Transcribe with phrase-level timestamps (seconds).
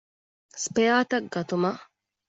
[0.63, 1.81] ސްޕެއަރތައް ގަތުމަށް